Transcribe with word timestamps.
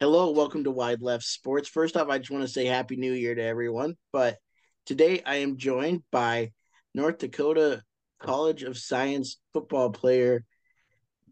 Hello, 0.00 0.30
welcome 0.30 0.62
to 0.62 0.70
Wide 0.70 1.02
Left 1.02 1.24
Sports. 1.24 1.68
First 1.68 1.96
off, 1.96 2.08
I 2.08 2.18
just 2.18 2.30
want 2.30 2.42
to 2.42 2.48
say 2.48 2.66
Happy 2.66 2.94
New 2.94 3.12
Year 3.12 3.34
to 3.34 3.42
everyone. 3.42 3.96
But 4.12 4.38
today 4.86 5.22
I 5.26 5.38
am 5.38 5.56
joined 5.56 6.04
by 6.12 6.52
North 6.94 7.18
Dakota 7.18 7.82
College 8.20 8.62
of 8.62 8.78
Science 8.78 9.40
football 9.52 9.90
player 9.90 10.44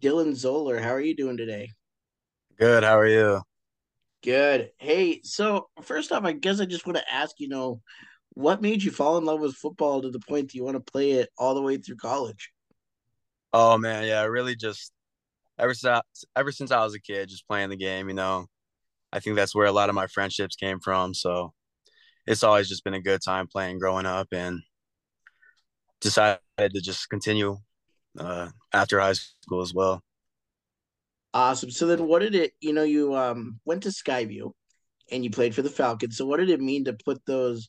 Dylan 0.00 0.34
Zoller. 0.34 0.80
How 0.80 0.90
are 0.90 1.00
you 1.00 1.14
doing 1.14 1.36
today? 1.36 1.70
Good. 2.58 2.82
How 2.82 2.98
are 2.98 3.06
you? 3.06 3.40
Good. 4.24 4.72
Hey, 4.78 5.20
so 5.22 5.68
first 5.82 6.10
off, 6.10 6.24
I 6.24 6.32
guess 6.32 6.58
I 6.58 6.64
just 6.64 6.88
want 6.88 6.96
to 6.96 7.14
ask, 7.14 7.36
you 7.38 7.46
know, 7.46 7.80
what 8.34 8.62
made 8.62 8.82
you 8.82 8.90
fall 8.90 9.16
in 9.16 9.24
love 9.24 9.38
with 9.38 9.54
football 9.54 10.02
to 10.02 10.10
the 10.10 10.18
point 10.18 10.48
that 10.48 10.54
you 10.56 10.64
want 10.64 10.74
to 10.74 10.92
play 10.92 11.12
it 11.12 11.28
all 11.38 11.54
the 11.54 11.62
way 11.62 11.76
through 11.76 11.98
college? 11.98 12.50
Oh 13.52 13.78
man, 13.78 14.08
yeah, 14.08 14.22
I 14.22 14.24
really 14.24 14.56
just 14.56 14.90
ever 15.56 15.72
since 15.72 16.02
ever 16.34 16.50
since 16.50 16.72
I 16.72 16.82
was 16.82 16.94
a 16.94 17.00
kid, 17.00 17.28
just 17.28 17.46
playing 17.46 17.70
the 17.70 17.76
game. 17.76 18.08
You 18.08 18.14
know, 18.16 18.46
I 19.12 19.20
think 19.20 19.36
that's 19.36 19.54
where 19.54 19.66
a 19.66 19.72
lot 19.72 19.88
of 19.88 19.94
my 19.94 20.06
friendships 20.06 20.56
came 20.56 20.80
from. 20.80 21.14
So 21.14 21.52
it's 22.26 22.42
always 22.42 22.68
just 22.68 22.84
been 22.84 22.94
a 22.94 23.00
good 23.00 23.20
time 23.22 23.46
playing 23.46 23.78
growing 23.78 24.06
up, 24.06 24.28
and 24.32 24.62
decided 26.00 26.40
to 26.58 26.80
just 26.80 27.08
continue 27.08 27.56
uh, 28.18 28.48
after 28.72 29.00
high 29.00 29.14
school 29.14 29.62
as 29.62 29.72
well. 29.72 30.02
Awesome. 31.32 31.70
So 31.70 31.86
then 31.86 32.06
what 32.06 32.20
did 32.20 32.34
it, 32.34 32.52
you 32.60 32.72
know, 32.72 32.82
you 32.82 33.14
um 33.14 33.60
went 33.64 33.82
to 33.82 33.90
Skyview 33.90 34.52
and 35.12 35.22
you 35.22 35.30
played 35.30 35.54
for 35.54 35.62
the 35.62 35.70
Falcons. 35.70 36.16
So 36.16 36.24
what 36.24 36.38
did 36.38 36.50
it 36.50 36.60
mean 36.60 36.84
to 36.84 36.94
put 36.94 37.20
those 37.26 37.68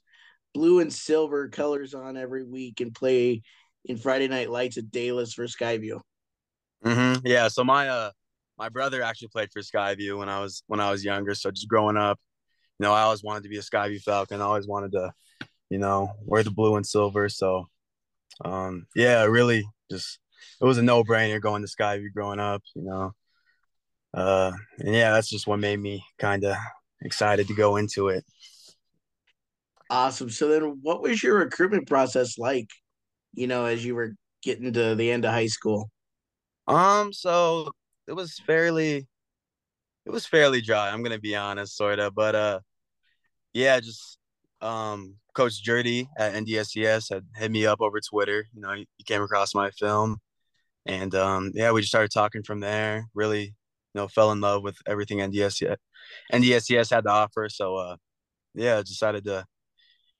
blue 0.54 0.80
and 0.80 0.92
silver 0.92 1.50
colors 1.50 1.94
on 1.94 2.16
every 2.18 2.44
week 2.44 2.80
and 2.80 2.96
play 2.96 3.42
in 3.84 3.98
Friday 3.98 4.28
Night 4.28 4.50
Lights 4.50 4.78
at 4.78 4.86
Daylis 4.86 5.34
for 5.34 5.46
Skyview? 5.46 6.00
Mm-hmm. 6.86 7.28
Yeah. 7.28 7.50
So 7.50 7.64
my 7.64 7.90
uh 7.90 8.12
my 8.58 8.70
brother 8.70 9.02
actually 9.02 9.30
played 9.30 9.52
for 9.52 9.62
Skyview 9.62 10.18
when 10.18 10.30
I 10.30 10.40
was 10.40 10.64
when 10.68 10.80
I 10.80 10.92
was 10.92 11.04
younger. 11.04 11.36
So 11.36 11.52
just 11.52 11.68
growing 11.68 11.98
up, 11.98 12.20
you 12.80 12.86
know, 12.86 12.94
I 12.94 13.02
always 13.02 13.24
wanted 13.24 13.44
to 13.44 13.50
be 13.50 13.58
a 13.58 13.62
Skyview 13.62 14.02
Falcon. 14.02 14.42
I 14.42 14.46
always 14.46 14.68
wanted 14.68 14.92
to, 14.94 15.14
you 15.70 15.78
know, 15.78 16.12
wear 16.26 16.44
the 16.44 16.52
blue 16.52 16.76
and 16.76 16.86
silver. 16.86 17.30
So 17.30 17.68
um 18.44 18.88
yeah, 18.96 19.24
really 19.24 19.66
just 19.92 20.20
it 20.62 20.66
was 20.66 20.78
a 20.78 20.84
no 20.84 21.04
brainer 21.04 21.42
going 21.42 21.62
to 21.64 21.68
Skyview 21.68 22.12
growing 22.14 22.40
up, 22.40 22.64
you 22.76 22.84
know. 22.84 23.14
Uh 24.14 24.52
and 24.80 24.94
yeah, 24.94 25.12
that's 25.12 25.30
just 25.30 25.48
what 25.48 25.60
made 25.60 25.80
me 25.80 26.04
kind 26.18 26.44
of 26.44 26.56
excited 27.02 27.48
to 27.48 27.56
go 27.56 27.78
into 27.78 28.08
it. 28.10 28.26
Awesome. 29.90 30.30
So 30.30 30.50
then 30.50 30.80
what 30.82 31.02
was 31.02 31.22
your 31.24 31.38
recruitment 31.38 31.88
process 31.88 32.38
like, 32.38 32.68
you 33.34 33.48
know, 33.48 33.66
as 33.66 33.86
you 33.86 33.96
were 33.96 34.16
getting 34.42 34.74
to 34.74 34.96
the 34.96 35.12
end 35.12 35.24
of 35.24 35.32
high 35.32 35.48
school? 35.48 35.90
Um, 36.68 37.14
so 37.14 37.72
it 38.08 38.14
was 38.14 38.40
fairly 38.40 39.08
it 40.06 40.12
was 40.12 40.26
fairly 40.26 40.62
dry, 40.62 40.90
I'm 40.90 41.04
gonna 41.04 41.20
be 41.20 41.36
honest, 41.36 41.76
sort 41.76 42.00
of. 42.00 42.16
But 42.16 42.36
uh 42.36 42.60
yeah, 43.54 43.80
just 43.80 44.18
um 44.62 45.16
Coach 45.36 45.64
Jurdy 45.64 46.08
at 46.18 46.34
NDSCS 46.34 47.14
had 47.14 47.26
hit 47.36 47.52
me 47.52 47.66
up 47.66 47.82
over 47.82 48.00
Twitter. 48.00 48.46
You 48.54 48.62
know, 48.62 48.74
he, 48.74 48.88
came 49.06 49.22
across 49.22 49.54
my 49.54 49.72
film 49.72 50.18
and 50.86 51.14
um 51.16 51.52
yeah, 51.54 51.72
we 51.72 51.82
just 51.82 51.92
started 51.92 52.12
talking 52.12 52.44
from 52.44 52.62
there. 52.62 53.08
Really, 53.14 53.44
you 53.44 53.54
know, 53.96 54.08
fell 54.08 54.32
in 54.32 54.42
love 54.42 54.64
with 54.64 54.78
everything 54.88 55.20
NDSCS 55.20 55.78
NDSCS 56.34 56.90
had 56.90 57.04
to 57.04 57.12
offer. 57.12 57.50
So 57.50 57.76
uh 57.76 57.98
yeah, 58.56 58.82
decided 58.82 59.26
to, 59.26 59.46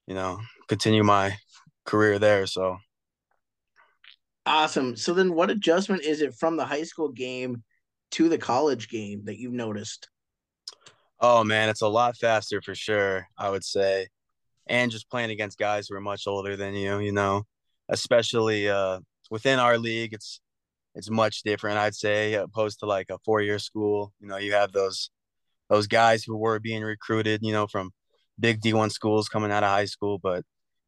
you 0.06 0.16
know, 0.16 0.40
continue 0.68 1.04
my 1.04 1.38
career 1.86 2.20
there. 2.20 2.46
So 2.46 2.78
Awesome. 4.46 4.96
So 4.96 5.14
then 5.14 5.34
what 5.34 5.50
adjustment 5.50 6.04
is 6.04 6.22
it 6.22 6.34
from 6.34 6.56
the 6.56 6.66
high 6.66 6.84
school 6.84 7.10
game 7.10 7.64
to 8.12 8.30
the 8.30 8.38
college 8.38 8.90
game 8.90 9.26
that 9.26 9.38
you've 9.40 9.54
noticed? 9.54 10.10
oh 11.20 11.44
man, 11.44 11.70
it's 11.70 11.82
a 11.82 11.88
lot 11.88 12.18
faster 12.18 12.62
for 12.62 12.76
sure, 12.76 13.28
I 13.38 13.50
would 13.50 13.64
say. 13.64 14.08
and 14.68 14.92
just 14.92 15.10
playing 15.10 15.32
against 15.32 15.58
guys 15.58 15.88
who 15.90 15.96
are 15.96 16.02
much 16.02 16.28
older 16.28 16.56
than 16.58 16.74
you, 16.76 17.00
you 17.00 17.12
know, 17.12 17.44
especially 17.90 18.70
uh, 18.70 19.00
within 19.32 19.60
our 19.60 19.78
league, 19.78 20.14
it's 20.14 20.42
it's 20.96 21.10
much 21.12 21.44
different, 21.44 21.78
I'd 21.78 21.96
say, 21.96 22.34
opposed 22.36 22.80
to 22.80 22.86
like 22.88 23.08
a 23.12 23.20
four 23.26 23.42
year 23.42 23.60
school. 23.60 24.14
You 24.20 24.28
know, 24.28 24.38
you 24.38 24.54
have 24.54 24.72
those 24.74 25.10
those 25.70 25.88
guys 25.88 26.24
who 26.24 26.38
were 26.38 26.60
being 26.60 26.84
recruited, 26.84 27.42
you 27.44 27.54
know, 27.54 27.68
from 27.68 27.92
big 28.40 28.62
D 28.62 28.74
one 28.74 28.90
schools 28.90 29.30
coming 29.30 29.52
out 29.52 29.64
of 29.64 29.70
high 29.70 29.86
school, 29.86 30.20
but 30.20 30.44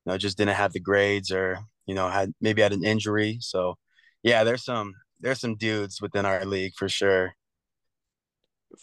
you 0.06 0.12
know, 0.14 0.18
just 0.18 0.38
didn't 0.38 0.56
have 0.56 0.74
the 0.74 0.80
grades 0.80 1.32
or 1.32 1.60
you 1.86 1.96
know 1.96 2.10
had 2.10 2.34
maybe 2.42 2.62
had 2.62 2.74
an 2.74 2.86
injury. 2.86 3.38
So 3.42 3.76
yeah, 4.24 4.44
there's 4.44 4.64
some 4.66 4.94
there's 5.20 5.40
some 5.42 5.56
dudes 5.56 6.02
within 6.02 6.26
our 6.26 6.46
league 6.46 6.74
for 6.76 6.90
sure. 6.90 7.34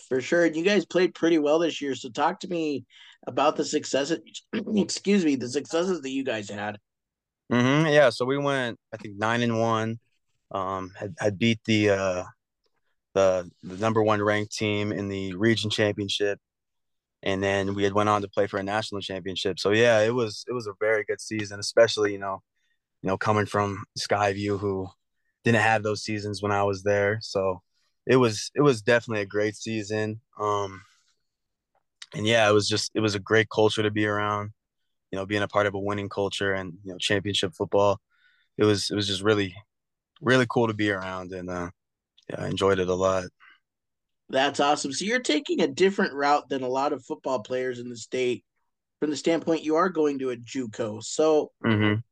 For 0.08 0.20
sure. 0.20 0.44
And 0.44 0.56
you 0.56 0.64
guys 0.64 0.84
played 0.84 1.14
pretty 1.14 1.38
well 1.38 1.58
this 1.58 1.80
year. 1.80 1.94
So 1.94 2.08
talk 2.08 2.40
to 2.40 2.48
me 2.48 2.84
about 3.26 3.56
the 3.56 3.64
successes, 3.64 4.20
excuse 4.52 5.24
me, 5.24 5.36
the 5.36 5.48
successes 5.48 6.00
that 6.02 6.10
you 6.10 6.24
guys 6.24 6.50
had. 6.50 6.78
hmm 7.50 7.86
Yeah, 7.86 8.10
so 8.10 8.24
we 8.24 8.38
went 8.38 8.78
I 8.92 8.96
think 8.96 9.16
nine 9.16 9.42
and 9.42 9.60
one. 9.60 9.98
Um, 10.52 10.92
had 10.98 11.14
had 11.18 11.38
beat 11.38 11.60
the 11.64 11.90
uh 11.90 12.24
the 13.14 13.50
the 13.62 13.76
number 13.78 14.02
one 14.02 14.22
ranked 14.22 14.56
team 14.56 14.92
in 14.92 15.08
the 15.08 15.34
region 15.34 15.70
championship, 15.70 16.38
and 17.22 17.42
then 17.42 17.74
we 17.74 17.84
had 17.84 17.92
went 17.94 18.08
on 18.08 18.22
to 18.22 18.28
play 18.28 18.46
for 18.46 18.58
a 18.58 18.62
national 18.62 19.00
championship. 19.02 19.58
So 19.60 19.70
yeah, 19.72 20.00
it 20.02 20.14
was 20.14 20.44
it 20.48 20.52
was 20.52 20.66
a 20.66 20.74
very 20.80 21.04
good 21.04 21.20
season, 21.20 21.60
especially 21.60 22.12
you 22.12 22.18
know 22.20 22.42
you 23.02 23.08
know 23.08 23.18
coming 23.18 23.46
from 23.46 23.84
Skyview 23.98 24.60
who 24.60 24.88
didn't 25.46 25.62
have 25.62 25.84
those 25.84 26.02
seasons 26.02 26.42
when 26.42 26.50
I 26.50 26.64
was 26.64 26.82
there. 26.82 27.18
So 27.22 27.62
it 28.04 28.16
was 28.16 28.50
it 28.56 28.62
was 28.62 28.82
definitely 28.82 29.22
a 29.22 29.26
great 29.26 29.54
season. 29.54 30.20
Um, 30.38 30.82
and 32.14 32.26
yeah, 32.26 32.48
it 32.50 32.52
was 32.52 32.68
just 32.68 32.90
it 32.94 33.00
was 33.00 33.14
a 33.14 33.20
great 33.20 33.48
culture 33.48 33.82
to 33.82 33.90
be 33.90 34.06
around. 34.06 34.50
You 35.12 35.18
know, 35.18 35.26
being 35.26 35.42
a 35.42 35.48
part 35.48 35.66
of 35.66 35.74
a 35.74 35.78
winning 35.78 36.08
culture 36.08 36.52
and 36.52 36.74
you 36.82 36.92
know 36.92 36.98
championship 36.98 37.54
football. 37.54 38.00
It 38.58 38.64
was 38.64 38.90
it 38.90 38.96
was 38.96 39.06
just 39.06 39.22
really 39.22 39.54
really 40.20 40.46
cool 40.50 40.66
to 40.66 40.74
be 40.74 40.90
around, 40.90 41.32
and 41.32 41.48
uh, 41.48 41.70
yeah, 42.28 42.42
I 42.42 42.48
enjoyed 42.48 42.80
it 42.80 42.88
a 42.88 42.94
lot. 42.94 43.26
That's 44.28 44.58
awesome. 44.58 44.92
So 44.92 45.04
you're 45.04 45.20
taking 45.20 45.60
a 45.60 45.68
different 45.68 46.12
route 46.12 46.48
than 46.48 46.64
a 46.64 46.68
lot 46.68 46.92
of 46.92 47.04
football 47.04 47.40
players 47.40 47.78
in 47.78 47.88
the 47.88 47.96
state 47.96 48.44
from 48.98 49.10
the 49.10 49.16
standpoint 49.16 49.62
you 49.62 49.76
are 49.76 49.90
going 49.90 50.18
to 50.18 50.30
a 50.30 50.36
JUCO. 50.36 51.04
So 51.04 51.52
hmm 51.62 52.02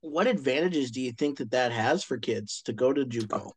what 0.00 0.26
advantages 0.26 0.90
do 0.90 1.00
you 1.00 1.12
think 1.12 1.38
that 1.38 1.50
that 1.50 1.72
has 1.72 2.04
for 2.04 2.18
kids 2.18 2.62
to 2.62 2.72
go 2.72 2.92
to 2.92 3.04
JUCO? 3.04 3.52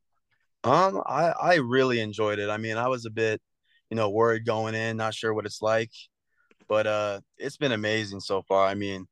Um, 0.64 1.02
I 1.06 1.30
I 1.30 1.56
really 1.56 2.00
enjoyed 2.00 2.40
it. 2.40 2.50
I 2.50 2.58
mean, 2.58 2.78
I 2.78 2.88
was 2.88 3.06
a 3.06 3.10
bit, 3.12 3.42
you 3.90 3.98
know, 3.98 4.10
worried 4.10 4.46
going 4.46 4.76
in, 4.76 4.98
not 4.98 5.14
sure 5.14 5.34
what 5.34 5.46
it's 5.46 5.62
like, 5.62 5.92
but 6.68 6.88
uh, 6.88 7.22
it's 7.38 7.58
been 7.58 7.72
amazing 7.72 8.20
so 8.20 8.44
far. 8.44 8.68
I 8.68 8.76
mean, 8.76 9.08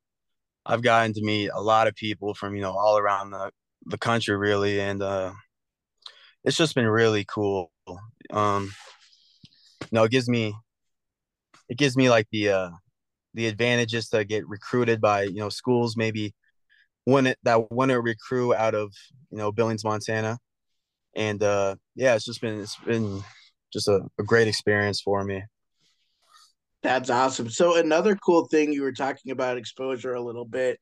I've 0.66 0.84
gotten 0.84 1.14
to 1.14 1.24
meet 1.24 1.50
a 1.54 1.62
lot 1.62 1.88
of 1.88 1.96
people 1.96 2.34
from 2.34 2.56
you 2.56 2.62
know 2.62 2.72
all 2.78 2.98
around 2.98 3.32
the 3.32 3.52
the 3.86 3.98
country, 3.98 4.36
really, 4.38 4.80
and 4.80 5.02
uh, 5.02 5.32
it's 6.44 6.58
just 6.58 6.76
been 6.76 6.88
really 6.88 7.26
cool. 7.26 7.72
Um, 8.32 8.72
you 9.82 9.88
know, 9.92 10.04
it 10.04 10.12
gives 10.12 10.30
me 10.30 10.54
it 11.68 11.78
gives 11.78 11.96
me 11.98 12.10
like 12.10 12.28
the 12.32 12.50
uh 12.50 12.70
the 13.34 13.48
advantages 13.48 14.10
to 14.10 14.24
get 14.26 14.48
recruited 14.48 15.02
by 15.02 15.24
you 15.24 15.40
know 15.40 15.50
schools 15.50 15.96
maybe 15.98 16.34
when 17.10 17.28
it 17.28 17.38
that 17.44 17.72
want 17.72 17.92
to 17.92 18.02
recruit 18.02 18.56
out 18.56 18.76
of 18.76 18.94
you 19.32 19.38
know 19.38 19.52
Billings, 19.52 19.84
Montana, 19.84 20.38
and 21.16 21.42
uh, 21.44 21.76
yeah, 21.96 22.16
it's 22.16 22.26
just 22.26 22.42
been 22.42 22.60
it's 22.60 22.78
been 22.78 23.24
just 23.72 23.88
a, 23.88 24.02
a 24.20 24.24
great 24.24 24.48
experience 24.48 25.02
for 25.02 25.24
me. 25.24 25.44
That's 26.82 27.10
awesome. 27.10 27.50
So 27.50 27.76
another 27.76 28.16
cool 28.16 28.46
thing 28.46 28.72
you 28.72 28.84
were 28.84 28.94
talking 28.94 29.32
about 29.32 29.58
exposure 29.58 30.14
a 30.14 30.22
little 30.22 30.46
bit. 30.46 30.80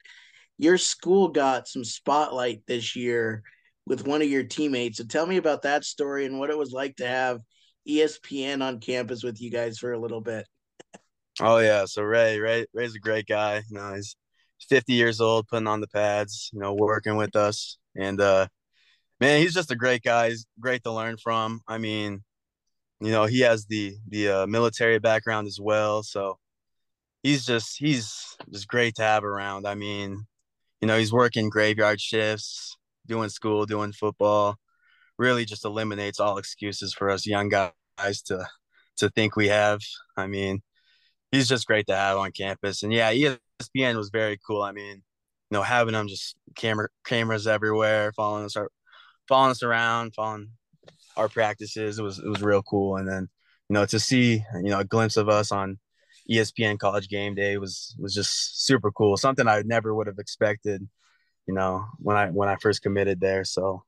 Your 0.58 0.78
school 0.78 1.30
got 1.30 1.68
some 1.68 1.84
spotlight 1.84 2.62
this 2.68 2.96
year 2.96 3.44
with 3.86 4.06
one 4.06 4.22
of 4.22 4.28
your 4.28 4.44
teammates. 4.44 4.98
So 4.98 5.06
tell 5.06 5.26
me 5.26 5.38
about 5.38 5.64
that 5.64 5.86
story 5.86 6.26
and 6.26 6.40
what 6.40 6.50
it 6.50 6.58
was 6.58 6.72
like 6.72 6.98
to 6.98 7.08
have 7.08 7.40
ESPN 7.88 8.62
on 8.62 8.80
campus 8.80 9.24
with 9.24 9.42
you 9.42 9.50
guys 9.50 9.80
for 9.80 9.94
a 9.94 10.00
little 10.00 10.22
bit. 10.22 10.46
Oh 11.40 11.60
yeah, 11.60 11.86
so 11.86 12.02
Ray, 12.02 12.40
Ray, 12.40 12.66
Ray's 12.74 12.96
a 12.96 13.00
great 13.00 13.28
guy. 13.28 13.64
You 13.70 13.78
know, 13.78 13.94
he's 13.94 14.16
50 14.70 14.94
years 14.94 15.22
old, 15.22 15.48
putting 15.48 15.68
on 15.68 15.82
the 15.82 15.88
pads. 15.88 16.50
You 16.54 16.60
know, 16.60 16.74
working 16.74 17.16
with 17.16 17.36
us, 17.36 17.78
and 17.96 18.20
uh, 18.22 18.48
man, 19.20 19.42
he's 19.42 19.54
just 19.54 19.72
a 19.72 19.76
great 19.76 20.04
guy. 20.04 20.30
He's 20.30 20.46
great 20.60 20.84
to 20.84 20.92
learn 20.92 21.18
from. 21.18 21.62
I 21.68 21.78
mean, 21.78 22.24
you 23.00 23.12
know, 23.12 23.26
he 23.26 23.42
has 23.42 23.66
the 23.66 23.96
the 24.08 24.30
uh, 24.30 24.48
military 24.48 25.00
background 25.00 25.48
as 25.48 25.60
well, 25.62 26.04
so 26.04 26.40
he's 27.24 27.46
just 27.46 27.78
he's 27.78 28.38
just 28.52 28.68
great 28.68 28.96
to 28.96 29.04
have 29.04 29.24
around. 29.24 29.68
I 29.68 29.76
mean, 29.76 30.26
you 30.82 30.88
know, 30.88 30.98
he's 30.98 31.14
working 31.14 31.50
graveyard 31.50 32.02
shifts, 32.02 32.78
doing 33.06 33.30
school, 33.30 33.66
doing 33.66 33.92
football. 33.94 34.56
Really, 35.18 35.46
just 35.46 35.66
eliminates 35.66 36.20
all 36.20 36.38
excuses 36.38 36.94
for 36.94 37.10
us 37.10 37.26
young 37.26 37.50
guys 37.50 38.22
to 38.24 38.48
to 38.98 39.10
think 39.10 39.36
we 39.36 39.48
have. 39.50 39.82
I 40.16 40.28
mean, 40.28 40.62
he's 41.32 41.48
just 41.50 41.68
great 41.68 41.88
to 41.88 41.96
have 41.96 42.18
on 42.18 42.32
campus. 42.32 42.84
And 42.84 42.94
yeah, 42.94 43.12
ESPN 43.62 43.96
was 43.96 44.10
very 44.10 44.38
cool. 44.46 44.62
I 44.62 44.72
mean, 44.72 44.96
you 44.96 45.58
know, 45.58 45.64
having 45.64 45.94
them 45.94 46.08
just 46.08 46.36
camera 46.56 46.90
cameras 47.06 47.48
everywhere, 47.48 48.12
following 48.14 48.46
us, 48.46 48.56
following 49.28 49.52
us 49.52 49.64
around, 49.64 50.14
following 50.16 50.50
our 51.16 51.30
practices. 51.30 52.00
It 52.00 52.04
was 52.04 52.20
it 52.20 52.28
was 52.28 52.42
real 52.42 52.62
cool. 52.64 52.98
And 52.98 53.08
then 53.08 53.30
you 53.70 53.74
know, 53.74 53.86
to 53.86 54.00
see 54.00 54.44
you 54.56 54.70
know 54.70 54.80
a 54.80 54.86
glimpse 54.86 55.18
of 55.18 55.30
us 55.30 55.52
on 55.52 55.80
ESPN 56.30 56.78
College 56.80 57.10
Game 57.10 57.36
Day 57.36 57.58
was 57.58 57.96
was 58.00 58.14
just 58.14 58.66
super 58.66 58.92
cool. 58.92 59.18
Something 59.18 59.48
I 59.48 59.62
never 59.66 59.94
would 59.94 60.08
have 60.08 60.20
expected, 60.20 60.88
you 61.48 61.54
know, 61.54 61.86
when 62.00 62.18
I 62.18 62.28
when 62.28 62.50
I 62.50 62.58
first 62.62 62.82
committed 62.82 63.20
there. 63.20 63.44
So 63.44 63.84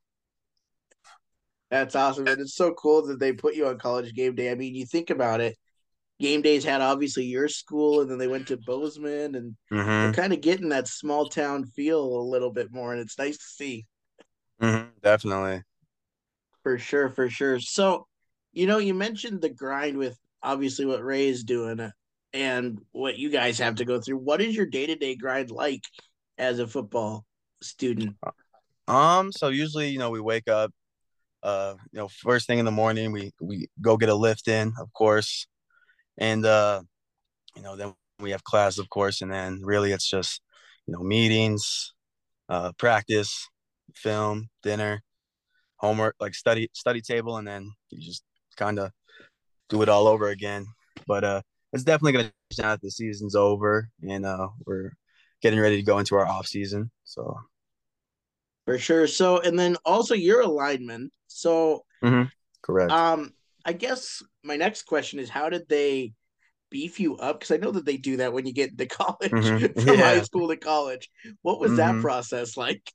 that's 1.70 1.94
awesome, 1.94 2.26
and 2.26 2.40
it's 2.40 2.56
so 2.56 2.72
cool 2.72 3.06
that 3.06 3.20
they 3.20 3.32
put 3.32 3.54
you 3.54 3.68
on 3.68 3.78
College 3.78 4.14
Game 4.14 4.34
Day. 4.34 4.50
I 4.50 4.54
mean, 4.54 4.74
you 4.74 4.86
think 4.86 5.10
about 5.10 5.40
it. 5.40 5.56
Game 6.20 6.42
days 6.42 6.64
had 6.64 6.82
obviously 6.82 7.24
your 7.24 7.48
school, 7.48 8.02
and 8.02 8.10
then 8.10 8.18
they 8.18 8.28
went 8.28 8.48
to 8.48 8.58
Bozeman, 8.58 9.34
and 9.34 9.56
mm-hmm. 9.72 9.88
they're 9.88 10.12
kind 10.12 10.32
of 10.34 10.42
getting 10.42 10.68
that 10.68 10.86
small 10.86 11.28
town 11.28 11.64
feel 11.64 12.04
a 12.04 12.20
little 12.20 12.52
bit 12.52 12.70
more, 12.70 12.92
and 12.92 13.00
it's 13.00 13.18
nice 13.18 13.38
to 13.38 13.44
see. 13.44 13.86
Mm-hmm, 14.60 14.90
definitely, 15.02 15.62
for 16.62 16.78
sure, 16.78 17.08
for 17.08 17.30
sure. 17.30 17.58
So, 17.58 18.06
you 18.52 18.66
know, 18.66 18.76
you 18.76 18.92
mentioned 18.92 19.40
the 19.40 19.48
grind 19.48 19.96
with 19.96 20.18
obviously 20.42 20.84
what 20.84 21.02
Ray 21.02 21.28
is 21.28 21.44
doing 21.44 21.90
and 22.32 22.78
what 22.92 23.18
you 23.18 23.30
guys 23.30 23.58
have 23.58 23.76
to 23.76 23.84
go 23.84 24.00
through. 24.00 24.18
What 24.18 24.42
is 24.42 24.54
your 24.54 24.66
day 24.66 24.86
to 24.86 24.96
day 24.96 25.16
grind 25.16 25.50
like 25.50 25.84
as 26.36 26.58
a 26.58 26.66
football 26.66 27.24
student? 27.62 28.16
Um, 28.86 29.32
so 29.32 29.48
usually, 29.48 29.88
you 29.88 29.98
know, 29.98 30.10
we 30.10 30.20
wake 30.20 30.48
up, 30.48 30.72
uh, 31.42 31.74
you 31.92 31.98
know, 31.98 32.08
first 32.08 32.46
thing 32.46 32.58
in 32.58 32.64
the 32.64 32.70
morning, 32.70 33.12
we 33.12 33.32
we 33.40 33.68
go 33.80 33.96
get 33.96 34.08
a 34.10 34.14
lift 34.14 34.48
in, 34.48 34.74
of 34.78 34.92
course, 34.92 35.46
and 36.20 36.46
uh, 36.46 36.82
you 37.56 37.62
know, 37.62 37.76
then 37.76 37.94
we 38.20 38.30
have 38.30 38.44
class, 38.44 38.78
of 38.78 38.88
course, 38.90 39.22
and 39.22 39.32
then 39.32 39.60
really 39.64 39.92
it's 39.92 40.08
just, 40.08 40.40
you 40.86 40.92
know, 40.92 41.00
meetings, 41.02 41.92
uh, 42.48 42.72
practice, 42.78 43.48
film, 43.94 44.48
dinner, 44.62 45.02
homework, 45.76 46.14
like 46.20 46.34
study 46.34 46.68
study 46.72 47.00
table, 47.00 47.38
and 47.38 47.48
then 47.48 47.72
you 47.90 48.00
just 48.00 48.22
kind 48.56 48.78
of 48.78 48.92
do 49.68 49.82
it 49.82 49.88
all 49.88 50.06
over 50.06 50.28
again. 50.28 50.66
But 51.06 51.24
uh, 51.24 51.42
it's 51.72 51.84
definitely 51.84 52.12
going 52.12 52.26
to 52.26 52.62
now 52.62 52.70
that 52.70 52.82
the 52.82 52.90
season's 52.90 53.34
over 53.34 53.88
and 54.02 54.26
uh, 54.26 54.48
we're 54.66 54.90
getting 55.40 55.60
ready 55.60 55.76
to 55.76 55.82
go 55.82 55.98
into 55.98 56.16
our 56.16 56.26
off 56.26 56.46
season. 56.46 56.90
So 57.04 57.38
for 58.66 58.78
sure. 58.78 59.06
So 59.06 59.40
and 59.40 59.58
then 59.58 59.76
also 59.84 60.14
you're 60.14 60.42
a 60.42 60.46
lineman. 60.46 61.10
So 61.28 61.84
mm-hmm. 62.02 62.24
correct. 62.62 62.92
Um, 62.92 63.32
I 63.64 63.72
guess 63.72 64.22
my 64.42 64.56
next 64.56 64.82
question 64.82 65.18
is 65.18 65.28
how 65.28 65.48
did 65.48 65.68
they 65.68 66.12
beef 66.70 67.00
you 67.00 67.16
up? 67.16 67.40
Because 67.40 67.54
I 67.54 67.58
know 67.58 67.72
that 67.72 67.84
they 67.84 67.96
do 67.96 68.18
that 68.18 68.32
when 68.32 68.46
you 68.46 68.52
get 68.52 68.70
into 68.70 68.86
college 68.86 69.30
mm-hmm. 69.30 69.80
from 69.80 69.98
yeah. 69.98 70.02
high 70.02 70.22
school 70.22 70.48
to 70.48 70.56
college. 70.56 71.10
What 71.42 71.60
was 71.60 71.72
mm-hmm. 71.72 71.96
that 71.96 72.02
process 72.02 72.56
like? 72.56 72.90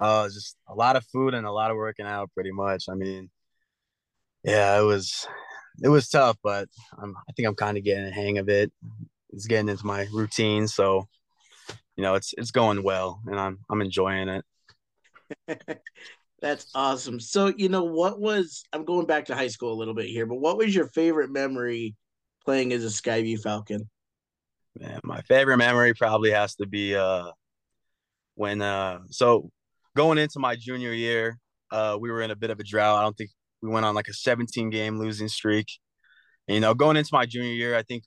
Uh, 0.00 0.26
just 0.28 0.56
a 0.68 0.74
lot 0.74 0.96
of 0.96 1.06
food 1.06 1.32
and 1.32 1.46
a 1.46 1.52
lot 1.52 1.70
of 1.70 1.76
working 1.76 2.06
out, 2.06 2.30
pretty 2.34 2.50
much. 2.50 2.86
I 2.90 2.94
mean, 2.94 3.30
yeah, 4.42 4.78
it 4.80 4.82
was 4.82 5.26
it 5.82 5.88
was 5.88 6.08
tough, 6.08 6.36
but 6.42 6.68
I'm, 7.00 7.14
I 7.16 7.32
think 7.32 7.46
I'm 7.46 7.54
kind 7.54 7.78
of 7.78 7.84
getting 7.84 8.06
a 8.06 8.10
hang 8.10 8.38
of 8.38 8.48
it. 8.48 8.72
It's 9.30 9.46
getting 9.46 9.68
into 9.68 9.86
my 9.86 10.08
routine, 10.12 10.66
so 10.66 11.08
you 11.96 12.02
know, 12.02 12.14
it's 12.14 12.34
it's 12.36 12.50
going 12.50 12.82
well, 12.82 13.20
and 13.26 13.38
I'm 13.38 13.60
I'm 13.70 13.80
enjoying 13.80 14.28
it. 14.28 14.44
That's 16.42 16.66
awesome. 16.74 17.20
So, 17.20 17.52
you 17.56 17.68
know, 17.68 17.84
what 17.84 18.20
was 18.20 18.64
I'm 18.72 18.84
going 18.84 19.06
back 19.06 19.26
to 19.26 19.34
high 19.34 19.46
school 19.46 19.72
a 19.72 19.78
little 19.78 19.94
bit 19.94 20.06
here, 20.06 20.26
but 20.26 20.40
what 20.40 20.58
was 20.58 20.74
your 20.74 20.88
favorite 20.88 21.30
memory 21.30 21.94
playing 22.44 22.72
as 22.72 22.84
a 22.84 22.88
Skyview 22.88 23.40
Falcon? 23.40 23.88
Man, 24.76 24.98
my 25.04 25.20
favorite 25.22 25.58
memory 25.58 25.94
probably 25.94 26.32
has 26.32 26.56
to 26.56 26.66
be 26.66 26.96
uh 26.96 27.30
when 28.34 28.60
uh 28.60 28.98
so 29.08 29.50
going 29.96 30.18
into 30.18 30.40
my 30.40 30.56
junior 30.56 30.92
year, 30.92 31.38
uh 31.70 31.96
we 32.00 32.10
were 32.10 32.22
in 32.22 32.32
a 32.32 32.36
bit 32.36 32.50
of 32.50 32.58
a 32.58 32.64
drought. 32.64 32.98
I 32.98 33.02
don't 33.02 33.16
think 33.16 33.30
we 33.62 33.68
went 33.70 33.86
on 33.86 33.94
like 33.94 34.08
a 34.08 34.12
17 34.12 34.68
game 34.68 34.98
losing 34.98 35.28
streak. 35.28 35.68
And, 36.48 36.56
you 36.56 36.60
know, 36.60 36.74
going 36.74 36.96
into 36.96 37.10
my 37.12 37.24
junior 37.24 37.52
year, 37.52 37.76
I 37.76 37.82
think 37.82 38.02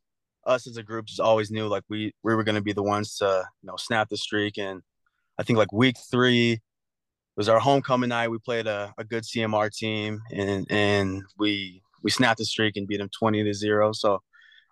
us 0.45 0.67
as 0.67 0.75
a 0.75 0.83
group 0.83 1.05
just 1.05 1.21
always 1.21 1.51
knew 1.51 1.67
like 1.67 1.83
we 1.89 2.13
we 2.21 2.35
were 2.35 2.43
going 2.43 2.55
to 2.55 2.61
be 2.61 2.73
the 2.73 2.83
ones 2.83 3.15
to 3.19 3.45
you 3.61 3.67
know 3.67 3.77
snap 3.77 4.09
the 4.09 4.17
streak. 4.17 4.57
And 4.57 4.81
I 5.37 5.43
think 5.43 5.57
like 5.57 5.71
week 5.71 5.95
three 6.11 6.59
was 7.35 7.49
our 7.49 7.59
homecoming 7.59 8.09
night. 8.09 8.29
We 8.29 8.39
played 8.39 8.67
a, 8.67 8.93
a 8.97 9.03
good 9.03 9.23
CMR 9.23 9.69
team, 9.73 10.21
and 10.31 10.65
and 10.69 11.23
we 11.37 11.81
we 12.03 12.11
snapped 12.11 12.39
the 12.39 12.45
streak 12.45 12.77
and 12.77 12.87
beat 12.87 12.97
them 12.97 13.09
20 13.17 13.43
to 13.43 13.53
zero. 13.53 13.91
So, 13.91 14.21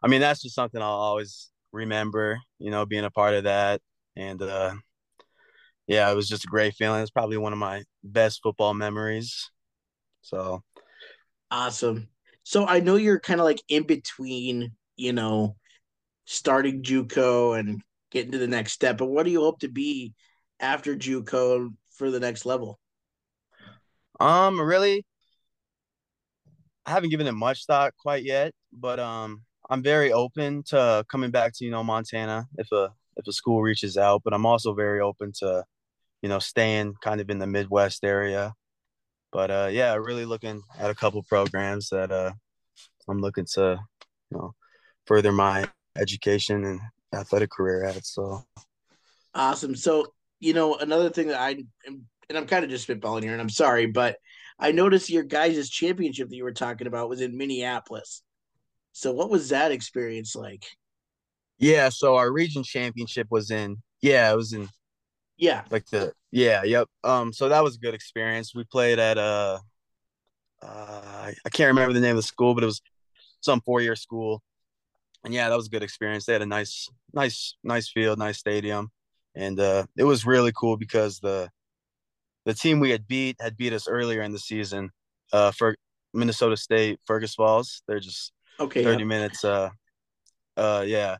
I 0.03 0.07
mean, 0.07 0.21
that's 0.21 0.41
just 0.41 0.55
something 0.55 0.81
I'll 0.81 0.87
always 0.89 1.49
remember. 1.71 2.39
You 2.59 2.71
know, 2.71 2.85
being 2.85 3.05
a 3.05 3.11
part 3.11 3.33
of 3.33 3.43
that, 3.45 3.81
and 4.15 4.41
uh, 4.41 4.73
yeah, 5.87 6.09
it 6.11 6.15
was 6.15 6.29
just 6.29 6.45
a 6.45 6.47
great 6.47 6.75
feeling. 6.75 7.01
It's 7.01 7.11
probably 7.11 7.37
one 7.37 7.53
of 7.53 7.59
my 7.59 7.83
best 8.03 8.41
football 8.43 8.73
memories. 8.73 9.49
So 10.21 10.63
Awesome. 11.53 12.07
So 12.41 12.65
I 12.65 12.79
know 12.79 12.95
you're 12.95 13.19
kind 13.19 13.39
of 13.39 13.45
like 13.45 13.61
in 13.69 13.83
between, 13.83 14.71
you 14.95 15.13
know, 15.13 15.55
starting 16.25 16.81
JUCO 16.81 17.59
and 17.59 17.79
getting 18.09 18.31
to 18.31 18.39
the 18.39 18.47
next 18.47 18.73
step. 18.73 18.97
But 18.97 19.05
what 19.05 19.23
do 19.23 19.31
you 19.31 19.41
hope 19.41 19.59
to 19.59 19.67
be 19.67 20.15
after 20.59 20.95
JUCO 20.95 21.69
for 21.93 22.11
the 22.11 22.19
next 22.19 22.45
level? 22.45 22.79
Um, 24.19 24.59
really, 24.59 25.05
I 26.85 26.91
haven't 26.91 27.09
given 27.09 27.27
it 27.27 27.33
much 27.33 27.65
thought 27.65 27.93
quite 27.97 28.23
yet, 28.23 28.53
but 28.71 28.99
um, 28.99 29.43
I'm 29.69 29.81
very 29.83 30.11
open 30.11 30.63
to 30.67 31.05
coming 31.09 31.31
back 31.31 31.53
to 31.55 31.65
you 31.65 31.71
know 31.71 31.83
Montana 31.83 32.45
if 32.57 32.71
a 32.71 32.93
if 33.17 33.27
a 33.27 33.33
school 33.33 33.61
reaches 33.61 33.97
out. 33.97 34.21
But 34.23 34.33
I'm 34.33 34.45
also 34.45 34.73
very 34.73 34.99
open 34.99 35.31
to, 35.39 35.63
you 36.21 36.29
know, 36.29 36.39
staying 36.39 36.95
kind 37.01 37.21
of 37.21 37.29
in 37.29 37.39
the 37.39 37.47
Midwest 37.47 38.03
area 38.03 38.53
but 39.33 39.49
uh, 39.49 39.69
yeah, 39.71 39.95
really 39.95 40.25
looking 40.25 40.61
at 40.79 40.91
a 40.91 40.95
couple 40.95 41.21
programs 41.23 41.89
that 41.89 42.11
uh, 42.11 42.31
I'm 43.09 43.19
looking 43.19 43.47
to, 43.55 43.79
you 44.29 44.37
know, 44.37 44.53
further 45.07 45.31
my 45.31 45.67
education 45.97 46.63
and 46.63 46.79
athletic 47.13 47.49
career 47.49 47.83
at. 47.83 48.05
So 48.05 48.43
awesome. 49.33 49.75
So 49.75 50.13
you 50.43 50.53
know, 50.53 50.75
another 50.75 51.09
thing 51.09 51.27
that 51.29 51.39
I 51.39 51.51
am, 51.87 52.05
and 52.27 52.37
I'm 52.37 52.47
kind 52.47 52.65
of 52.65 52.69
just 52.69 52.85
spitballing 52.85 53.23
here, 53.23 53.31
and 53.31 53.41
I'm 53.41 53.49
sorry, 53.49 53.85
but 53.85 54.17
I 54.59 54.73
noticed 54.73 55.09
your 55.09 55.23
guys' 55.23 55.69
championship 55.69 56.29
that 56.29 56.35
you 56.35 56.43
were 56.43 56.51
talking 56.51 56.85
about 56.85 57.07
was 57.07 57.21
in 57.21 57.37
Minneapolis. 57.37 58.23
So 58.91 59.13
what 59.13 59.29
was 59.29 59.49
that 59.49 59.71
experience 59.71 60.35
like? 60.35 60.65
Yeah, 61.59 61.87
so 61.89 62.17
our 62.17 62.29
region 62.29 62.63
championship 62.63 63.27
was 63.31 63.51
in 63.51 63.77
yeah, 64.01 64.33
it 64.33 64.35
was 64.35 64.51
in 64.51 64.67
yeah. 65.37 65.63
Like 65.71 65.85
the 65.87 66.11
yeah, 66.31 66.63
yep. 66.63 66.89
Um, 67.05 67.31
so 67.31 67.47
that 67.47 67.63
was 67.63 67.77
a 67.77 67.79
good 67.79 67.93
experience. 67.93 68.53
We 68.53 68.65
played 68.65 68.99
at 68.99 69.17
uh, 69.17 69.59
uh 70.61 71.31
I 71.45 71.49
can't 71.49 71.69
remember 71.69 71.93
the 71.93 72.01
name 72.01 72.11
of 72.11 72.17
the 72.17 72.23
school, 72.23 72.53
but 72.53 72.63
it 72.63 72.67
was 72.67 72.81
some 73.39 73.61
four 73.61 73.79
year 73.79 73.95
school. 73.95 74.43
And 75.23 75.33
yeah, 75.33 75.47
that 75.47 75.55
was 75.55 75.67
a 75.67 75.71
good 75.71 75.83
experience. 75.83 76.25
They 76.25 76.33
had 76.33 76.41
a 76.41 76.45
nice, 76.45 76.89
nice, 77.13 77.55
nice 77.63 77.89
field, 77.89 78.19
nice 78.19 78.39
stadium. 78.39 78.91
And 79.35 79.59
uh 79.59 79.85
it 79.97 80.03
was 80.03 80.25
really 80.25 80.51
cool 80.55 80.77
because 80.77 81.19
the 81.19 81.49
the 82.45 82.53
team 82.53 82.79
we 82.79 82.91
had 82.91 83.07
beat 83.07 83.37
had 83.39 83.57
beat 83.57 83.73
us 83.73 83.87
earlier 83.87 84.21
in 84.21 84.31
the 84.31 84.39
season, 84.39 84.91
uh 85.31 85.51
for 85.51 85.75
Minnesota 86.13 86.57
State, 86.57 86.99
Fergus 87.05 87.35
Falls. 87.35 87.81
They're 87.87 87.99
just 87.99 88.31
okay 88.59 88.83
30 88.83 89.03
minutes 89.05 89.43
uh 89.43 89.69
uh 90.57 90.83
yeah, 90.85 91.17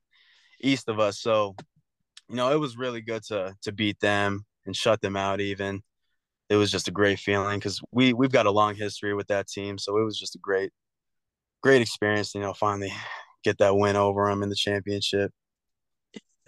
east 0.61 0.89
of 0.89 0.99
us. 0.99 1.19
So 1.19 1.55
you 2.29 2.35
know, 2.35 2.51
it 2.51 2.59
was 2.59 2.77
really 2.77 3.01
good 3.01 3.23
to 3.25 3.55
to 3.63 3.71
beat 3.71 3.99
them 3.99 4.45
and 4.65 4.75
shut 4.75 5.01
them 5.01 5.15
out 5.15 5.41
even. 5.41 5.81
It 6.49 6.55
was 6.55 6.71
just 6.71 6.87
a 6.87 6.91
great 6.91 7.19
feeling 7.19 7.59
because 7.59 7.81
we 7.91 8.13
we've 8.13 8.31
got 8.31 8.45
a 8.45 8.51
long 8.51 8.75
history 8.75 9.13
with 9.13 9.27
that 9.27 9.47
team, 9.47 9.77
so 9.77 9.97
it 9.97 10.03
was 10.03 10.19
just 10.19 10.35
a 10.35 10.39
great 10.39 10.71
great 11.61 11.81
experience. 11.81 12.35
You 12.35 12.41
know, 12.41 12.53
finally 12.53 12.93
get 13.43 13.57
that 13.57 13.75
win 13.75 13.95
over 13.95 14.29
them 14.29 14.43
in 14.43 14.49
the 14.49 14.55
championship. 14.55 15.31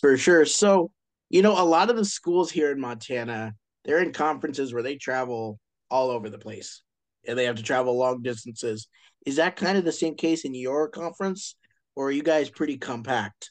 For 0.00 0.16
sure. 0.16 0.44
So, 0.44 0.90
you 1.28 1.42
know, 1.42 1.60
a 1.60 1.64
lot 1.64 1.90
of 1.90 1.96
the 1.96 2.04
schools 2.04 2.50
here 2.50 2.70
in 2.70 2.80
Montana, 2.80 3.54
they're 3.84 4.02
in 4.02 4.12
conferences 4.12 4.72
where 4.72 4.82
they 4.82 4.96
travel 4.96 5.58
all 5.90 6.10
over 6.10 6.30
the 6.30 6.38
place 6.38 6.82
and 7.26 7.38
they 7.38 7.44
have 7.44 7.56
to 7.56 7.62
travel 7.62 7.98
long 7.98 8.22
distances. 8.22 8.88
Is 9.26 9.36
that 9.36 9.56
kind 9.56 9.76
of 9.76 9.84
the 9.84 9.92
same 9.92 10.14
case 10.14 10.44
in 10.44 10.54
your 10.54 10.88
conference, 10.88 11.56
or 11.94 12.08
are 12.08 12.12
you 12.12 12.22
guys 12.22 12.48
pretty 12.48 12.78
compact? 12.78 13.50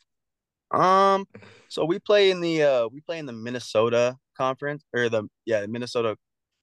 Um, 0.72 1.26
so 1.68 1.86
we 1.86 2.00
play 2.00 2.32
in 2.32 2.42
the 2.42 2.64
uh 2.64 2.88
we 2.88 3.02
play 3.02 3.18
in 3.18 3.26
the 3.26 3.34
Minnesota 3.34 4.16
conference 4.38 4.84
or 4.96 5.10
the 5.10 5.24
yeah, 5.46 5.62
the 5.62 5.68
Minnesota 5.68 6.16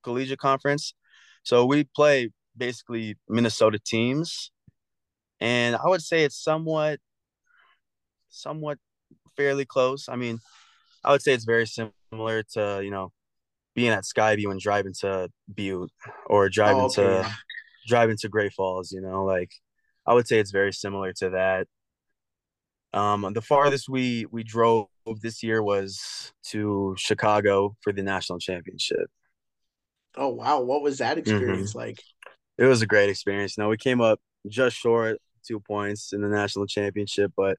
Collegiate 0.03 0.39
Conference. 0.39 0.95
So 1.43 1.67
we 1.67 1.85
play 1.95 2.31
basically 2.57 3.17
Minnesota 3.29 3.79
teams. 3.85 4.51
And 5.41 5.77
I 5.77 5.87
would 5.87 6.03
say 6.03 6.25
it's 6.25 6.43
somewhat 6.43 6.99
somewhat 8.29 8.79
fairly 9.37 9.65
close. 9.65 10.09
I 10.09 10.17
mean, 10.17 10.41
I 11.05 11.13
would 11.13 11.23
say 11.23 11.33
it's 11.33 11.45
very 11.45 11.67
similar 11.67 12.43
to, 12.55 12.81
you 12.83 12.91
know, 12.91 13.13
being 13.75 13.91
at 13.91 14.05
Skyview 14.05 14.51
and 14.51 14.61
driving 14.61 14.95
to 15.01 15.29
Butte 15.55 15.93
or 16.27 16.49
driving 16.49 16.83
oh, 16.83 16.87
okay. 16.87 17.23
to 17.23 17.31
driving 17.87 18.17
to 18.19 18.29
Great 18.29 18.53
Falls, 18.53 18.91
you 18.91 19.01
know, 19.01 19.25
like 19.25 19.51
I 20.07 20.15
would 20.15 20.27
say 20.27 20.39
it's 20.39 20.51
very 20.51 20.73
similar 20.73 21.13
to 21.15 21.31
that. 21.31 21.67
Um, 22.93 23.33
the 23.35 23.43
farthest 23.43 23.89
we 23.89 24.27
we 24.31 24.43
drove 24.43 24.89
this 25.21 25.43
year 25.43 25.63
was 25.63 26.33
to 26.49 26.95
Chicago 26.97 27.77
for 27.83 27.93
the 27.93 28.03
national 28.03 28.39
championship. 28.39 29.11
Oh 30.17 30.29
wow, 30.29 30.61
what 30.63 30.83
was 30.83 30.99
that 30.99 31.19
experience 31.19 31.71
mm-hmm. 31.71 31.79
like? 31.79 32.01
It 32.59 32.65
was 32.65 32.81
a 32.81 32.87
great 32.87 33.11
experience. 33.11 33.57
You 33.57 33.65
know, 33.65 33.69
we 33.69 33.77
came 33.77 34.01
up, 34.01 34.19
just 34.49 34.77
short 34.77 35.19
two 35.47 35.61
points 35.61 36.13
in 36.13 36.23
the 36.23 36.29
national 36.29 36.67
championship, 36.67 37.33
but 37.37 37.59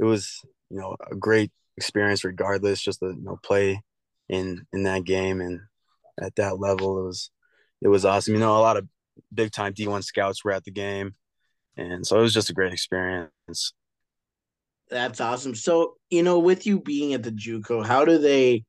it 0.00 0.04
was 0.04 0.40
you 0.72 0.80
know 0.80 0.96
a 1.10 1.14
great 1.14 1.52
experience 1.76 2.24
regardless. 2.24 2.80
Just 2.80 3.00
to 3.00 3.08
you 3.08 3.22
know 3.22 3.38
play 3.42 3.82
in 4.28 4.66
in 4.72 4.84
that 4.84 5.04
game 5.04 5.40
and 5.40 5.60
at 6.20 6.34
that 6.36 6.58
level, 6.58 6.98
it 6.98 7.04
was 7.04 7.30
it 7.80 7.88
was 7.88 8.04
awesome. 8.04 8.34
You 8.34 8.40
know, 8.40 8.56
a 8.56 8.58
lot 8.58 8.76
of 8.76 8.88
big 9.32 9.52
time 9.52 9.74
D1 9.74 10.02
scouts 10.02 10.44
were 10.44 10.52
at 10.52 10.64
the 10.64 10.70
game, 10.70 11.14
and 11.76 12.06
so 12.06 12.18
it 12.18 12.22
was 12.22 12.34
just 12.34 12.50
a 12.50 12.54
great 12.54 12.72
experience. 12.72 13.74
That's 14.88 15.20
awesome. 15.20 15.54
So 15.54 15.96
you 16.10 16.22
know, 16.22 16.38
with 16.38 16.66
you 16.66 16.80
being 16.80 17.12
at 17.14 17.22
the 17.22 17.32
JUCO, 17.32 17.84
how 17.84 18.04
do 18.04 18.18
they? 18.18 18.64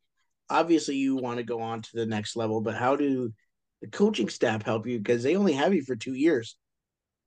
Obviously, 0.50 0.98
you 0.98 1.16
want 1.16 1.38
to 1.38 1.44
go 1.44 1.62
on 1.62 1.82
to 1.82 1.90
the 1.94 2.06
next 2.06 2.36
level, 2.36 2.62
but 2.62 2.76
how 2.76 2.96
do 2.96 3.34
the 3.82 3.88
coaching 3.88 4.30
staff 4.30 4.64
help 4.64 4.86
you 4.86 4.98
because 4.98 5.24
they 5.24 5.36
only 5.36 5.54
have 5.54 5.74
you 5.74 5.84
for 5.84 5.96
two 5.96 6.14
years? 6.14 6.58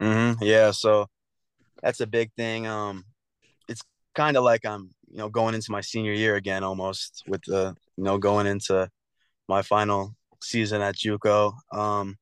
Mm-hmm. 0.00 0.42
Yeah, 0.45 0.71
so 0.71 1.06
that's 1.83 2.00
a 2.00 2.06
big 2.06 2.30
thing. 2.37 2.66
Um, 2.66 3.04
kind 4.16 4.37
of 4.37 4.42
like 4.42 4.64
I'm, 4.64 4.90
you 5.08 5.18
know, 5.18 5.28
going 5.28 5.54
into 5.54 5.70
my 5.70 5.82
senior 5.82 6.12
year 6.12 6.35
again, 6.35 6.64
almost 6.64 7.23
with 7.28 7.42
the, 7.46 7.76
you 7.96 8.04
know, 8.04 8.18
going 8.18 8.46
into 8.46 8.88
my 9.49 9.62
final 9.62 10.16
season 10.42 10.82
at 10.82 10.96
JUCO. 10.96 11.52
Um, 11.73 12.16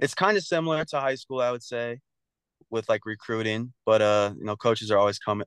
it's 0.00 0.14
kind 0.14 0.36
of 0.36 0.44
similar 0.44 0.84
to 0.86 1.00
high 1.00 1.14
school, 1.14 1.40
I 1.40 1.50
would 1.52 1.62
say, 1.62 2.00
with 2.68 2.88
like 2.88 3.06
recruiting. 3.06 3.72
But 3.86 4.02
uh, 4.02 4.34
you 4.36 4.44
know, 4.44 4.56
coaches 4.56 4.90
are 4.90 4.98
always 4.98 5.18
coming. 5.18 5.46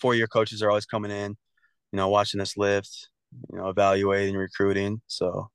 Four 0.00 0.14
year 0.14 0.26
coaches 0.26 0.62
are 0.62 0.70
always 0.70 0.86
coming 0.86 1.10
in, 1.10 1.36
you 1.92 1.96
know, 1.96 2.08
watching 2.08 2.40
us 2.40 2.56
lift, 2.56 3.08
you 3.50 3.58
know, 3.58 3.68
evaluating, 3.68 4.36
recruiting. 4.36 5.00
So, 5.06 5.48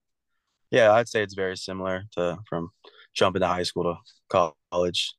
yeah, 0.71 0.91
I'd 0.91 1.09
say 1.09 1.23
it's 1.23 1.33
very 1.33 1.57
similar 1.57 2.03
to 2.17 2.37
from 2.47 2.69
jumping 3.13 3.41
to 3.41 3.47
high 3.47 3.63
school 3.63 3.83
to 4.29 4.49
college. 4.71 5.13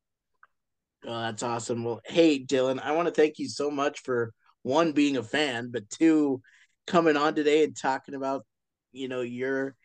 Oh, 1.07 1.21
that's 1.23 1.43
awesome. 1.43 1.85
Well, 1.85 2.01
hey, 2.05 2.45
Dylan, 2.45 2.81
I 2.83 2.93
want 2.93 3.09
to 3.09 3.15
thank 3.15 3.39
you 3.39 3.49
so 3.49 3.71
much 3.71 4.01
for 4.01 4.33
one 4.63 4.93
being 4.93 5.17
a 5.17 5.23
fan, 5.23 5.71
but 5.71 5.89
two 5.89 6.43
coming 6.87 7.17
on 7.17 7.35
today 7.35 7.65
and 7.65 7.77
talking 7.77 8.15
about 8.15 8.45
you 8.93 9.09
know 9.09 9.21
your 9.23 9.77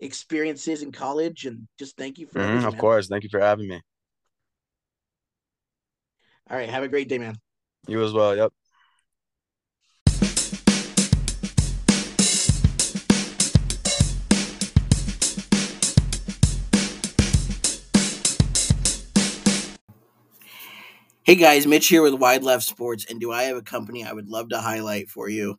experiences 0.00 0.82
in 0.82 0.92
college 0.92 1.44
and 1.46 1.68
just 1.78 1.96
thank 1.96 2.18
you 2.18 2.26
for 2.26 2.40
mm-hmm, 2.40 2.66
of 2.66 2.76
man. 2.76 2.78
course. 2.78 3.08
Thank 3.08 3.24
you 3.24 3.30
for 3.30 3.40
having 3.40 3.68
me. 3.68 3.80
All 6.50 6.56
right 6.56 6.68
have 6.68 6.82
a 6.82 6.88
great 6.88 7.08
day 7.08 7.18
man. 7.18 7.36
You 7.88 8.02
as 8.04 8.12
well. 8.12 8.36
Yep 8.36 8.52
Hey 21.26 21.34
guys, 21.34 21.66
Mitch 21.66 21.88
here 21.88 22.02
with 22.02 22.14
Wide 22.14 22.44
Left 22.44 22.62
Sports, 22.62 23.04
and 23.10 23.18
do 23.18 23.32
I 23.32 23.42
have 23.42 23.56
a 23.56 23.62
company 23.62 24.04
I 24.04 24.12
would 24.12 24.28
love 24.28 24.50
to 24.50 24.60
highlight 24.60 25.10
for 25.10 25.28
you? 25.28 25.58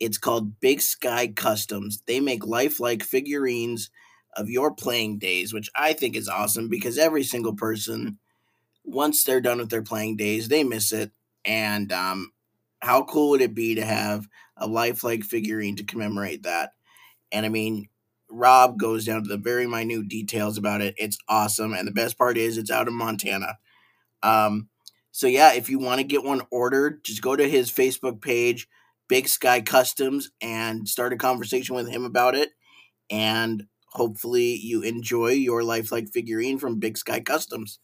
It's 0.00 0.16
called 0.16 0.58
Big 0.58 0.80
Sky 0.80 1.26
Customs. 1.26 2.02
They 2.06 2.18
make 2.18 2.46
lifelike 2.46 3.02
figurines 3.02 3.90
of 4.38 4.48
your 4.48 4.74
playing 4.74 5.18
days, 5.18 5.52
which 5.52 5.68
I 5.76 5.92
think 5.92 6.16
is 6.16 6.30
awesome 6.30 6.70
because 6.70 6.96
every 6.96 7.24
single 7.24 7.52
person, 7.52 8.18
once 8.84 9.22
they're 9.22 9.42
done 9.42 9.58
with 9.58 9.68
their 9.68 9.82
playing 9.82 10.16
days, 10.16 10.48
they 10.48 10.64
miss 10.64 10.92
it. 10.92 11.10
And 11.44 11.92
um, 11.92 12.32
how 12.80 13.04
cool 13.04 13.32
would 13.32 13.42
it 13.42 13.54
be 13.54 13.74
to 13.74 13.84
have 13.84 14.26
a 14.56 14.66
lifelike 14.66 15.24
figurine 15.24 15.76
to 15.76 15.84
commemorate 15.84 16.44
that? 16.44 16.70
And 17.30 17.44
I 17.44 17.50
mean, 17.50 17.90
Rob 18.30 18.78
goes 18.78 19.04
down 19.04 19.24
to 19.24 19.28
the 19.28 19.36
very 19.36 19.66
minute 19.66 20.08
details 20.08 20.56
about 20.56 20.80
it. 20.80 20.94
It's 20.96 21.18
awesome. 21.28 21.74
And 21.74 21.86
the 21.86 21.92
best 21.92 22.16
part 22.16 22.38
is 22.38 22.56
it's 22.56 22.70
out 22.70 22.88
of 22.88 22.94
Montana. 22.94 23.58
Um, 24.22 24.70
so 25.12 25.26
yeah, 25.26 25.54
if 25.54 25.70
you 25.70 25.78
want 25.78 26.00
to 26.00 26.04
get 26.04 26.24
one 26.24 26.42
ordered, 26.50 27.04
just 27.04 27.22
go 27.22 27.36
to 27.36 27.48
his 27.48 27.70
Facebook 27.70 28.20
page, 28.22 28.68
Big 29.08 29.28
Sky 29.28 29.60
Customs 29.60 30.30
and 30.42 30.88
start 30.88 31.12
a 31.12 31.16
conversation 31.16 31.76
with 31.76 31.88
him 31.90 32.04
about 32.04 32.34
it. 32.34 32.50
And 33.10 33.64
hopefully, 33.92 34.56
you 34.56 34.82
enjoy 34.82 35.30
your 35.32 35.64
lifelike 35.64 36.08
figurine 36.12 36.58
from 36.58 36.80
Big 36.80 36.98
Sky 36.98 37.20
Customs. 37.20 37.78